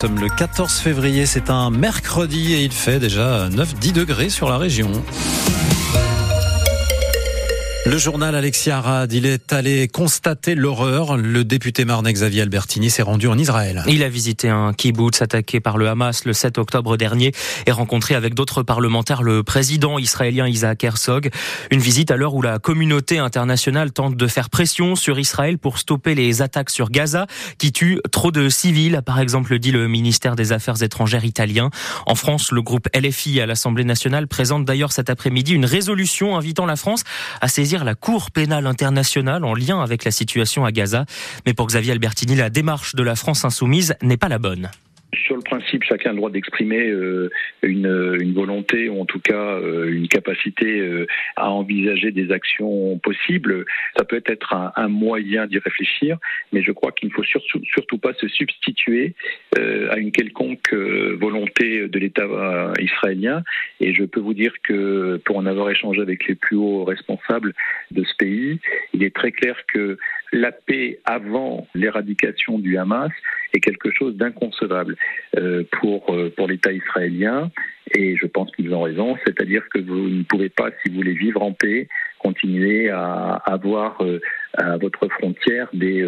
Nous 0.00 0.10
sommes 0.10 0.20
le 0.20 0.28
14 0.28 0.78
février, 0.78 1.26
c'est 1.26 1.50
un 1.50 1.70
mercredi 1.70 2.54
et 2.54 2.62
il 2.62 2.70
fait 2.70 3.00
déjà 3.00 3.48
9-10 3.48 3.92
degrés 3.92 4.30
sur 4.30 4.48
la 4.48 4.56
région. 4.56 4.92
Le 7.88 7.96
journal 7.96 8.34
Alexia 8.34 8.76
Arad, 8.76 9.10
il 9.14 9.24
est 9.24 9.50
allé 9.50 9.88
constater 9.88 10.54
l'horreur. 10.54 11.16
Le 11.16 11.42
député 11.42 11.86
marnais 11.86 12.12
Xavier 12.12 12.42
Albertini 12.42 12.90
s'est 12.90 13.00
rendu 13.00 13.28
en 13.28 13.38
Israël. 13.38 13.82
Il 13.88 14.02
a 14.02 14.10
visité 14.10 14.50
un 14.50 14.74
kibbutz 14.74 15.22
attaqué 15.22 15.58
par 15.58 15.78
le 15.78 15.88
Hamas 15.88 16.26
le 16.26 16.34
7 16.34 16.58
octobre 16.58 16.98
dernier 16.98 17.32
et 17.64 17.72
rencontré 17.72 18.14
avec 18.14 18.34
d'autres 18.34 18.62
parlementaires 18.62 19.22
le 19.22 19.42
président 19.42 19.98
israélien 19.98 20.46
Isaac 20.46 20.84
Herzog. 20.84 21.30
Une 21.70 21.80
visite 21.80 22.10
à 22.10 22.18
l'heure 22.18 22.34
où 22.34 22.42
la 22.42 22.58
communauté 22.58 23.20
internationale 23.20 23.90
tente 23.90 24.18
de 24.18 24.26
faire 24.26 24.50
pression 24.50 24.94
sur 24.94 25.18
Israël 25.18 25.56
pour 25.56 25.78
stopper 25.78 26.14
les 26.14 26.42
attaques 26.42 26.68
sur 26.68 26.90
Gaza 26.90 27.26
qui 27.56 27.72
tuent 27.72 28.00
trop 28.12 28.30
de 28.30 28.50
civils, 28.50 29.00
par 29.06 29.18
exemple 29.18 29.58
dit 29.58 29.72
le 29.72 29.88
ministère 29.88 30.36
des 30.36 30.52
Affaires 30.52 30.82
étrangères 30.82 31.24
italien. 31.24 31.70
En 32.04 32.16
France, 32.16 32.52
le 32.52 32.60
groupe 32.60 32.86
LFI 32.94 33.40
à 33.40 33.46
l'Assemblée 33.46 33.84
nationale 33.84 34.28
présente 34.28 34.66
d'ailleurs 34.66 34.92
cet 34.92 35.08
après-midi 35.08 35.54
une 35.54 35.64
résolution 35.64 36.36
invitant 36.36 36.66
la 36.66 36.76
France 36.76 37.02
à 37.40 37.48
saisir 37.48 37.77
la 37.84 37.94
Cour 37.94 38.30
pénale 38.30 38.66
internationale 38.66 39.44
en 39.44 39.54
lien 39.54 39.80
avec 39.82 40.04
la 40.04 40.10
situation 40.10 40.64
à 40.64 40.72
Gaza. 40.72 41.04
Mais 41.46 41.54
pour 41.54 41.66
Xavier 41.66 41.92
Albertini, 41.92 42.36
la 42.36 42.50
démarche 42.50 42.94
de 42.94 43.02
la 43.02 43.16
France 43.16 43.44
insoumise 43.44 43.94
n'est 44.02 44.16
pas 44.16 44.28
la 44.28 44.38
bonne. 44.38 44.70
Sur 45.14 45.36
le 45.36 45.42
principe, 45.42 45.84
chacun 45.84 46.10
a 46.10 46.12
le 46.12 46.18
droit 46.18 46.30
d'exprimer 46.30 46.86
euh, 46.86 47.30
une, 47.62 48.18
une, 48.20 48.34
volonté 48.34 48.90
ou 48.90 49.00
en 49.00 49.06
tout 49.06 49.20
cas 49.20 49.54
euh, 49.54 49.90
une 49.90 50.06
capacité 50.06 50.80
euh, 50.80 51.06
à 51.36 51.50
envisager 51.50 52.10
des 52.10 52.30
actions 52.30 52.98
possibles. 52.98 53.64
Ça 53.96 54.04
peut 54.04 54.22
être 54.26 54.52
un, 54.52 54.70
un 54.76 54.88
moyen 54.88 55.46
d'y 55.46 55.58
réfléchir, 55.58 56.18
mais 56.52 56.62
je 56.62 56.72
crois 56.72 56.92
qu'il 56.92 57.08
ne 57.08 57.14
faut 57.14 57.24
surtout, 57.24 57.60
surtout 57.64 57.96
pas 57.96 58.12
se 58.14 58.28
substituer 58.28 59.14
à 59.56 59.96
une 59.96 60.12
quelconque 60.12 60.72
volonté 60.72 61.88
de 61.88 61.98
l'État 61.98 62.72
israélien. 62.78 63.42
Et 63.80 63.94
je 63.94 64.04
peux 64.04 64.20
vous 64.20 64.34
dire 64.34 64.52
que 64.62 65.20
pour 65.24 65.38
en 65.38 65.46
avoir 65.46 65.70
échangé 65.70 66.00
avec 66.02 66.26
les 66.28 66.34
plus 66.34 66.56
hauts 66.56 66.84
responsables 66.84 67.54
de 67.90 68.04
ce 68.04 68.14
pays, 68.16 68.60
il 68.92 69.02
est 69.02 69.14
très 69.14 69.32
clair 69.32 69.56
que 69.66 69.98
la 70.32 70.52
paix 70.52 71.00
avant 71.04 71.66
l'éradication 71.74 72.58
du 72.58 72.76
Hamas 72.76 73.10
est 73.54 73.60
quelque 73.60 73.90
chose 73.90 74.16
d'inconcevable 74.16 74.96
euh, 75.36 75.64
pour, 75.80 76.14
euh, 76.14 76.32
pour 76.36 76.48
l'État 76.48 76.72
israélien. 76.72 77.50
Et 77.94 78.16
je 78.16 78.26
pense 78.26 78.54
qu'ils 78.54 78.74
ont 78.74 78.82
raison, 78.82 79.16
c'est-à-dire 79.24 79.62
que 79.72 79.78
vous 79.78 80.08
ne 80.08 80.22
pouvez 80.22 80.50
pas, 80.50 80.70
si 80.82 80.90
vous 80.90 80.96
voulez 80.96 81.14
vivre 81.14 81.42
en 81.42 81.52
paix, 81.52 81.88
continuer 82.18 82.90
à 82.90 83.34
avoir 83.46 84.02
euh, 84.04 84.20
à 84.54 84.76
votre 84.76 85.08
frontière 85.08 85.68
des 85.72 86.02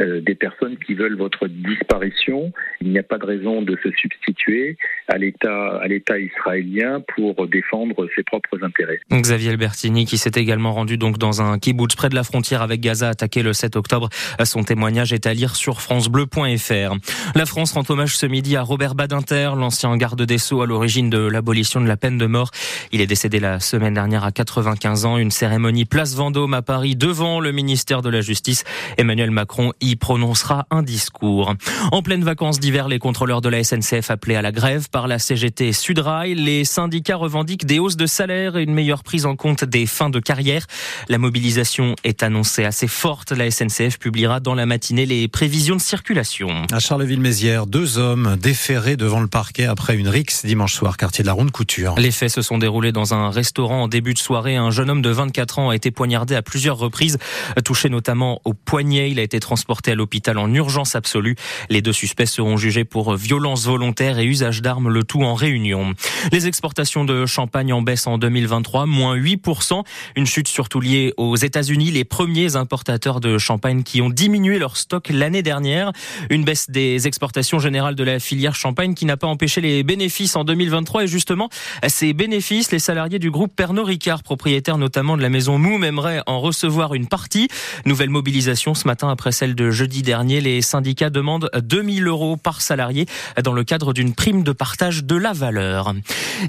euh, 0.00 0.20
des 0.20 0.34
personnes 0.34 0.76
qui 0.78 0.94
veulent 0.94 1.16
votre 1.16 1.48
disparition. 1.48 2.52
Il 2.80 2.90
n'y 2.90 2.98
a 2.98 3.02
pas 3.02 3.18
de 3.18 3.24
raison 3.24 3.62
de 3.62 3.76
se 3.82 3.90
substituer 3.92 4.76
à 5.08 5.18
l'État 5.18 5.78
à 5.78 5.88
l'État 5.88 6.18
israélien 6.18 7.02
pour 7.14 7.46
défendre 7.48 8.08
ses 8.14 8.22
propres 8.22 8.62
intérêts. 8.62 9.00
Xavier 9.10 9.50
Albertini 9.50 10.06
qui 10.06 10.18
s'est 10.18 10.32
également 10.34 10.72
rendu 10.72 10.98
donc 10.98 11.18
dans 11.18 11.42
un 11.42 11.58
kibbutz 11.58 11.94
près 11.96 12.08
de 12.08 12.14
la 12.14 12.24
frontière 12.24 12.62
avec 12.62 12.80
Gaza 12.80 13.08
attaqué 13.08 13.42
le 13.42 13.52
7 13.52 13.76
octobre. 13.76 14.08
Son 14.44 14.64
témoignage 14.64 15.12
est 15.12 15.26
à 15.26 15.34
lire 15.34 15.56
sur 15.56 15.80
francebleu.fr. 15.80 16.96
La 17.34 17.46
France 17.46 17.72
rend 17.72 17.82
hommage 17.88 18.16
ce 18.16 18.26
midi 18.26 18.56
à 18.56 18.62
Robert 18.62 18.94
Badinter, 18.94 19.50
l'ancien 19.56 19.96
garde 19.96 20.22
des 20.22 20.38
Sceaux 20.38 20.62
à 20.62 20.66
l'origine 20.66 21.10
de 21.10 21.18
l'abolition 21.18 21.80
de 21.80 21.88
la 21.88 21.96
peine 21.96 22.18
de 22.18 22.26
mort. 22.26 22.50
Il 22.92 23.00
est 23.00 23.06
décédé 23.06 23.40
la 23.40 23.60
semaine 23.60 23.94
dernière 23.94 24.24
à 24.24 24.32
95 24.32 25.04
ans. 25.04 25.18
Une 25.18 25.30
cérémonie 25.30 25.84
place 25.84 26.14
Vendôme 26.14 26.54
à 26.54 26.62
Paris 26.62 26.96
devant 26.96 27.40
le 27.40 27.52
ministère 27.52 28.02
de 28.02 28.10
la 28.10 28.20
Justice. 28.20 28.64
Emmanuel 28.98 29.30
Macron 29.30 29.72
prononcera 29.94 30.66
un 30.70 30.82
discours. 30.82 31.54
En 31.92 32.02
pleine 32.02 32.24
vacances 32.24 32.58
d'hiver, 32.58 32.88
les 32.88 32.98
contrôleurs 32.98 33.40
de 33.40 33.48
la 33.48 33.62
SNCF 33.62 34.10
appelés 34.10 34.34
à 34.34 34.42
la 34.42 34.50
grève 34.50 34.88
par 34.90 35.06
la 35.06 35.20
CGT 35.20 35.72
Sudrail, 35.72 36.34
les 36.34 36.64
syndicats 36.64 37.16
revendiquent 37.16 37.66
des 37.66 37.78
hausses 37.78 37.96
de 37.96 38.06
salaire 38.06 38.56
et 38.56 38.64
une 38.64 38.74
meilleure 38.74 39.04
prise 39.04 39.26
en 39.26 39.36
compte 39.36 39.62
des 39.62 39.86
fins 39.86 40.10
de 40.10 40.18
carrière. 40.18 40.66
La 41.08 41.18
mobilisation 41.18 41.94
est 42.02 42.24
annoncée 42.24 42.64
assez 42.64 42.88
forte. 42.88 43.30
La 43.32 43.50
SNCF 43.50 43.98
publiera 43.98 44.40
dans 44.40 44.54
la 44.54 44.66
matinée 44.66 45.06
les 45.06 45.28
prévisions 45.28 45.76
de 45.76 45.80
circulation. 45.80 46.48
À 46.72 46.80
Charleville-Mézières, 46.80 47.66
deux 47.66 47.98
hommes 47.98 48.36
déférés 48.40 48.96
devant 48.96 49.20
le 49.20 49.28
parquet 49.28 49.66
après 49.66 49.96
une 49.96 50.08
rixe 50.08 50.44
dimanche 50.44 50.74
soir, 50.74 50.96
quartier 50.96 51.22
de 51.22 51.26
la 51.26 51.34
Ronde 51.34 51.50
Couture. 51.50 51.94
Les 51.98 52.10
faits 52.10 52.30
se 52.30 52.42
sont 52.42 52.58
déroulés 52.58 52.92
dans 52.92 53.14
un 53.14 53.30
restaurant 53.30 53.82
en 53.82 53.88
début 53.88 54.14
de 54.14 54.18
soirée. 54.18 54.56
Un 54.56 54.70
jeune 54.70 54.90
homme 54.90 55.02
de 55.02 55.10
24 55.10 55.58
ans 55.58 55.70
a 55.70 55.76
été 55.76 55.90
poignardé 55.90 56.34
à 56.34 56.42
plusieurs 56.42 56.78
reprises, 56.78 57.18
touché 57.64 57.88
notamment 57.88 58.40
au 58.44 58.54
poignet. 58.54 59.10
Il 59.10 59.18
a 59.18 59.22
été 59.22 59.38
transporté 59.38 59.75
à 59.86 59.94
l'hôpital 59.94 60.38
en 60.38 60.52
urgence 60.52 60.94
absolue. 60.94 61.36
Les 61.68 61.82
deux 61.82 61.92
suspects 61.92 62.26
seront 62.26 62.56
jugés 62.56 62.84
pour 62.84 63.14
violence 63.14 63.64
volontaire 63.66 64.18
et 64.18 64.24
usage 64.24 64.62
d'armes, 64.62 64.88
le 64.88 65.04
tout 65.04 65.22
en 65.22 65.34
réunion. 65.34 65.94
Les 66.32 66.46
exportations 66.46 67.04
de 67.04 67.26
champagne 67.26 67.72
en 67.72 67.82
baisse 67.82 68.06
en 68.06 68.18
2023, 68.18 68.86
moins 68.86 69.16
8%. 69.16 69.82
Une 70.16 70.26
chute 70.26 70.48
surtout 70.48 70.80
liée 70.80 71.12
aux 71.16 71.36
États-Unis, 71.36 71.90
les 71.90 72.04
premiers 72.04 72.56
importateurs 72.56 73.20
de 73.20 73.38
champagne 73.38 73.82
qui 73.82 74.00
ont 74.00 74.10
diminué 74.10 74.58
leur 74.58 74.76
stock 74.76 75.08
l'année 75.10 75.42
dernière. 75.42 75.92
Une 76.30 76.44
baisse 76.44 76.70
des 76.70 77.06
exportations 77.06 77.58
générales 77.58 77.94
de 77.94 78.04
la 78.04 78.18
filière 78.18 78.54
champagne 78.54 78.94
qui 78.94 79.06
n'a 79.06 79.16
pas 79.16 79.26
empêché 79.26 79.60
les 79.60 79.82
bénéfices 79.82 80.36
en 80.36 80.44
2023 80.44 81.04
et 81.04 81.06
justement, 81.06 81.48
ces 81.86 82.12
bénéfices, 82.12 82.72
les 82.72 82.78
salariés 82.78 83.18
du 83.18 83.30
groupe 83.30 83.54
Pernod 83.54 83.86
Ricard, 83.86 84.22
propriétaire 84.22 84.78
notamment 84.78 85.16
de 85.16 85.22
la 85.22 85.28
maison 85.28 85.58
Moum, 85.58 85.84
aimeraient 85.84 86.22
en 86.26 86.40
recevoir 86.40 86.94
une 86.94 87.06
partie. 87.06 87.48
Nouvelle 87.84 88.10
mobilisation 88.10 88.74
ce 88.74 88.86
matin 88.86 89.08
après 89.08 89.32
celle 89.32 89.54
de 89.54 89.65
jeudi 89.70 90.02
dernier, 90.02 90.40
les 90.40 90.62
syndicats 90.62 91.10
demandent 91.10 91.50
2000 91.54 92.06
euros 92.06 92.36
par 92.36 92.60
salarié 92.60 93.06
dans 93.42 93.52
le 93.52 93.64
cadre 93.64 93.92
d'une 93.92 94.14
prime 94.14 94.42
de 94.42 94.52
partage 94.52 95.04
de 95.04 95.16
la 95.16 95.32
valeur. 95.32 95.94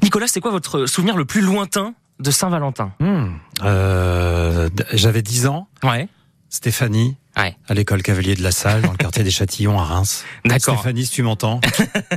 Nicolas, 0.03 0.28
c'est 0.28 0.39
quoi 0.41 0.51
votre 0.51 0.85
souvenir 0.85 1.17
le 1.17 1.25
plus 1.25 1.41
lointain 1.41 1.94
de 2.19 2.31
Saint-Valentin? 2.31 2.91
Hmm. 3.00 3.27
euh, 3.63 4.69
J'avais 4.94 5.22
10 5.22 5.47
ans. 5.47 5.67
Ouais. 5.83 6.07
Stéphanie, 6.49 7.17
à 7.35 7.73
l'école 7.73 8.01
Cavalier 8.01 8.35
de 8.35 8.41
la 8.41 8.51
Salle, 8.51 8.81
dans 8.81 8.91
le 8.91 8.97
quartier 8.97 9.23
des 9.23 9.31
Châtillons 9.31 9.79
à 9.79 9.83
Reims. 9.83 10.25
D'accord. 10.45 10.75
Stéphanie, 10.75 11.05
si 11.05 11.11
tu 11.11 11.23
m'entends. 11.23 11.61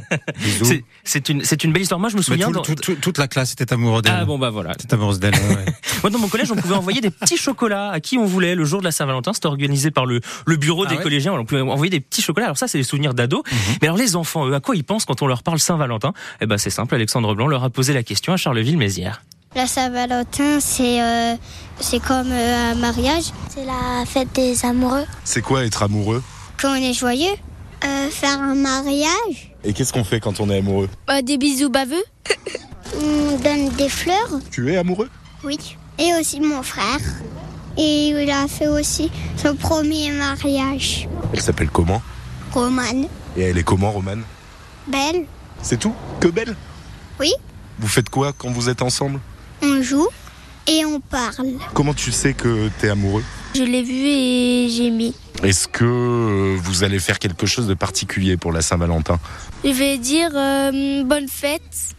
c'est 1.05 1.29
une, 1.29 1.45
c'est 1.45 1.63
une 1.63 1.73
belle 1.73 1.83
histoire. 1.83 2.01
Moi, 2.01 2.09
je 2.09 2.17
me 2.17 2.23
souviens. 2.23 2.51
toute 2.51 3.19
la 3.19 3.29
classe 3.29 3.53
était 3.53 3.73
amoureuse 3.73 4.03
d'elle. 4.03 4.15
Ah 4.17 4.25
bon, 4.25 4.39
bah 4.39 4.51
voilà. 4.51 4.73
C'était 4.79 4.95
amoureuse 4.95 5.21
d'elle. 5.21 5.35
Moi, 6.03 6.11
dans 6.11 6.19
mon 6.19 6.29
collège, 6.29 6.51
on 6.51 6.57
pouvait 6.57 6.75
envoyer 6.75 7.01
des 7.01 7.11
petits 7.11 7.37
chocolats 7.37 7.91
à 7.91 8.01
qui 8.01 8.17
on 8.17 8.25
voulait 8.25 8.55
le 8.55 8.65
jour 8.65 8.81
de 8.81 8.85
la 8.85 8.93
Saint-Valentin. 8.93 9.33
C'était 9.33 9.47
organisé 9.47 9.91
par 9.91 10.07
le, 10.07 10.21
le 10.47 10.57
bureau 10.57 10.87
des 10.87 10.97
ah 10.99 11.03
collégiens. 11.03 11.35
On 11.35 11.45
pouvait 11.45 11.61
envoyer 11.61 11.91
des 11.91 12.01
petits 12.01 12.23
chocolats. 12.23 12.47
Alors 12.47 12.59
ça, 12.59 12.69
c'est 12.69 12.79
des 12.79 12.85
souvenirs 12.85 13.13
d'ados. 13.13 13.43
Mhm. 13.51 13.59
Mais 13.83 13.89
alors, 13.89 13.99
les 13.99 14.17
enfants, 14.17 14.47
eux, 14.47 14.55
à 14.55 14.61
quoi 14.61 14.77
ils 14.77 14.85
pensent 14.85 15.05
quand 15.05 15.21
on 15.23 15.27
leur 15.27 15.43
parle 15.43 15.59
Saint-Valentin? 15.59 16.15
Eh 16.41 16.47
ben, 16.47 16.57
c'est 16.57 16.71
simple. 16.71 16.95
Alexandre 16.95 17.35
Blanc 17.35 17.47
leur 17.47 17.65
a 17.65 17.71
posé 17.71 17.93
la 17.93 18.03
question 18.03 18.33
à 18.33 18.37
Charleville-Mézières. 18.37 19.23
La 19.57 19.67
Saint-Valentin, 19.67 20.61
c'est 20.61 21.03
euh, 21.03 21.35
c'est 21.81 21.99
comme 22.01 22.31
euh, 22.31 22.71
un 22.73 22.75
mariage. 22.77 23.33
C'est 23.53 23.65
la 23.65 24.05
fête 24.07 24.33
des 24.33 24.65
amoureux. 24.65 25.05
C'est 25.25 25.43
quoi 25.43 25.65
être 25.65 25.83
amoureux? 25.83 26.23
Quand 26.61 26.71
on 26.71 26.77
est 26.77 26.93
joyeux. 26.93 27.35
Euh, 27.85 28.11
faire 28.11 28.41
un 28.41 28.55
mariage. 28.55 29.53
Et 29.65 29.73
qu'est-ce 29.73 29.93
qu'on 29.93 30.05
fait 30.05 30.21
quand 30.21 30.39
on 30.39 30.51
est 30.51 30.59
amoureux? 30.59 30.89
Bah, 31.09 31.21
Des 31.23 31.37
bisous 31.37 31.69
baveux. 31.71 32.05
on 32.97 33.39
donne 33.39 33.71
des 33.71 33.89
fleurs. 33.89 34.39
Tu 34.53 34.73
es 34.73 34.77
amoureux? 34.77 35.09
Oui. 35.43 35.59
Et 35.99 36.13
aussi 36.15 36.39
mon 36.41 36.63
frère. 36.63 37.01
Et 37.77 38.09
il 38.11 38.31
a 38.31 38.47
fait 38.47 38.69
aussi 38.69 39.11
son 39.37 39.57
premier 39.57 40.13
mariage. 40.13 41.09
Elle 41.33 41.41
s'appelle 41.41 41.71
comment? 41.71 42.03
Romane. 42.53 43.07
Et 43.37 43.43
elle 43.43 43.59
est 43.59 43.65
comment, 43.65 43.91
Romane? 43.91 44.23
Belle. 44.87 45.25
C'est 45.63 45.79
tout? 45.79 45.95
Que 46.21 46.29
belle? 46.29 46.55
Oui. 47.19 47.33
Vous 47.81 47.89
faites 47.89 48.11
quoi 48.11 48.33
quand 48.37 48.51
vous 48.51 48.69
êtes 48.69 48.83
ensemble? 48.83 49.19
On 49.63 49.83
joue 49.83 50.09
et 50.67 50.85
on 50.85 51.01
parle. 51.01 51.55
Comment 51.75 51.95
tu 51.95 52.13
sais 52.13 52.35
que 52.35 52.71
tu 52.81 52.87
es 52.87 52.91
amoureux? 52.91 53.25
Je 53.55 53.63
l'ai 53.63 53.83
vu 53.83 53.95
et 53.95 54.69
j'ai 54.69 54.91
mis. 54.91 55.15
Est-ce 55.43 55.67
que 55.69 55.85
euh, 55.85 56.57
vous 56.63 56.85
allez 56.85 56.99
faire 56.99 57.19
quelque 57.19 57.47
chose 57.47 57.67
de 57.67 57.75
particulier 57.75 58.37
pour 58.37 58.53
la 58.53 58.61
Saint-Valentin? 58.63 59.19
Je 59.65 59.71
vais 59.71 59.99
dire 59.99 60.31
euh, 60.35 61.03
bonne 61.05 61.29
fête 61.29 61.95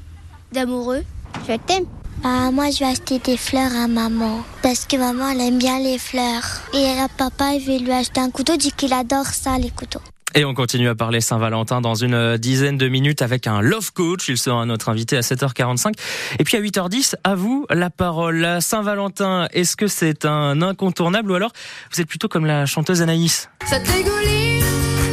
d'amoureux. 0.51 1.03
Je 1.47 1.55
t'aime. 1.57 1.85
Bah, 2.23 2.51
moi, 2.51 2.69
je 2.69 2.79
vais 2.79 2.85
acheter 2.85 3.17
des 3.17 3.37
fleurs 3.37 3.75
à 3.75 3.87
maman. 3.87 4.43
Parce 4.61 4.85
que 4.85 4.95
maman, 4.95 5.29
elle 5.29 5.41
aime 5.41 5.57
bien 5.57 5.79
les 5.79 5.97
fleurs. 5.97 6.61
Et 6.73 6.95
papa, 7.17 7.53
il 7.55 7.65
veut 7.65 7.79
lui 7.83 7.91
acheter 7.91 8.21
un 8.21 8.29
couteau, 8.29 8.57
dit 8.57 8.71
qu'il 8.71 8.93
adore 8.93 9.25
ça, 9.25 9.57
les 9.57 9.71
couteaux. 9.71 10.01
Et 10.33 10.45
on 10.45 10.53
continue 10.53 10.87
à 10.87 10.95
parler 10.95 11.19
Saint-Valentin 11.19 11.81
dans 11.81 11.95
une 11.95 12.13
euh, 12.13 12.37
dizaine 12.37 12.77
de 12.77 12.87
minutes 12.87 13.21
avec 13.21 13.47
un 13.47 13.61
love 13.61 13.91
coach. 13.91 14.29
Il 14.29 14.37
sera 14.37 14.65
notre 14.65 14.89
invité 14.89 15.17
à 15.17 15.21
7h45. 15.21 15.93
Et 16.39 16.43
puis 16.43 16.57
à 16.57 16.61
8h10, 16.61 17.15
à 17.23 17.35
vous 17.35 17.65
la 17.69 17.89
parole. 17.89 18.59
Saint-Valentin, 18.61 19.47
est-ce 19.51 19.75
que 19.75 19.87
c'est 19.87 20.25
un 20.25 20.61
incontournable 20.61 21.31
ou 21.31 21.35
alors 21.35 21.51
vous 21.91 21.99
êtes 21.99 22.07
plutôt 22.07 22.29
comme 22.29 22.45
la 22.45 22.65
chanteuse 22.65 23.01
Anaïs? 23.01 23.49
Égoline 23.71 24.63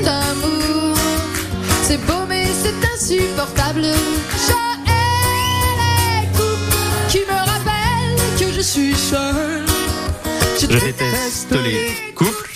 d'amour, 0.05 0.97
c'est 1.82 1.99
beau 2.06 2.25
mais 2.29 2.47
c'est 2.47 2.75
insupportable. 2.94 3.82
Je 3.82 4.53
hais 4.87 6.23
les 6.23 6.29
couples 6.32 7.09
qui 7.09 7.19
me 7.19 7.38
rappellent 7.38 8.38
que 8.38 8.53
je 8.55 8.61
suis 8.61 8.94
seule. 8.94 9.67
Je, 10.61 10.67
déteste 10.67 11.53
les 11.53 12.12
couples. 12.14 12.50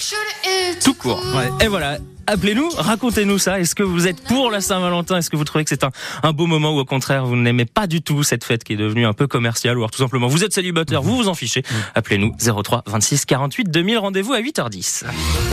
Tout 0.85 0.95
court. 0.95 1.23
Ouais. 1.35 1.65
Et 1.65 1.69
voilà, 1.69 1.99
Appelez-nous, 2.27 2.69
racontez-nous 2.71 3.39
ça. 3.39 3.61
Est-ce 3.61 3.75
que 3.75 3.83
vous 3.83 4.07
êtes 4.07 4.23
pour 4.25 4.51
la 4.51 4.61
Saint-Valentin? 4.61 5.17
Est-ce 5.19 5.31
que 5.31 5.37
vous 5.37 5.45
trouvez 5.45 5.65
que 5.65 5.71
c'est 5.71 5.85
un, 5.85 5.91
un 6.23 6.33
beau 6.33 6.47
moment 6.47 6.75
ou 6.75 6.79
au 6.79 6.85
contraire 6.85 7.27
vous 7.27 7.37
n'aimez 7.37 7.65
pas 7.65 7.87
du 7.87 8.01
tout 8.03 8.23
cette 8.23 8.45
fête 8.45 8.65
qui 8.65 8.75
est 8.75 8.77
devenue 8.77 9.07
un 9.07 9.13
peu 9.13 9.27
commerciale 9.27 9.77
ou 9.77 9.81
alors 9.81 9.91
tout 9.91 9.99
simplement 9.99 10.29
vous 10.29 10.45
êtes 10.45 10.53
célibataire, 10.53 11.03
vous 11.03 11.17
vous 11.17 11.29
en 11.29 11.35
fichez? 11.35 11.63
Appelez-nous 11.95 12.35
03 12.39 12.85
26 12.87 13.25
48 13.27 13.71
2000, 13.71 13.99
rendez-vous 13.99 14.33
à 14.33 14.41
8h10. 14.41 15.05